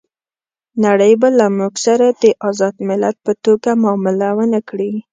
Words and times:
نړۍ 0.85 1.13
به 1.21 1.29
له 1.39 1.47
موږ 1.57 1.73
سره 1.85 2.07
د 2.21 2.23
آزاد 2.49 2.75
ملت 2.87 3.15
په 3.25 3.31
توګه 3.45 3.69
معامله 3.83 4.29
ونه 4.37 4.59
کړي. 4.69 4.93